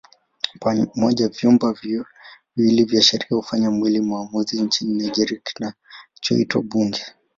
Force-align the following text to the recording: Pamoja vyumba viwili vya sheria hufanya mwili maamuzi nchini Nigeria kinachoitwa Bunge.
Pamoja 0.59 1.27
vyumba 1.29 1.73
viwili 1.73 2.83
vya 2.83 3.01
sheria 3.01 3.27
hufanya 3.29 3.71
mwili 3.71 4.01
maamuzi 4.01 4.61
nchini 4.61 4.93
Nigeria 5.03 5.39
kinachoitwa 5.43 6.61
Bunge. 6.61 7.03